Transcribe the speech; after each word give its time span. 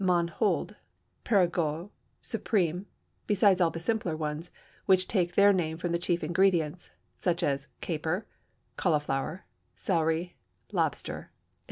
Ménehould, 0.03 0.73
Périgueux, 1.23 1.91
Suprême, 2.23 2.85
besides 3.27 3.61
all 3.61 3.69
the 3.69 3.79
simpler 3.79 4.17
ones, 4.17 4.49
which 4.87 5.07
take 5.07 5.35
their 5.35 5.53
name 5.53 5.77
from 5.77 5.91
the 5.91 5.99
chief 5.99 6.23
ingredient, 6.23 6.89
such 7.19 7.43
as 7.43 7.67
caper, 7.81 8.25
cauliflower, 8.77 9.45
celery, 9.75 10.37
lobster, 10.71 11.29
etc. 11.29 11.29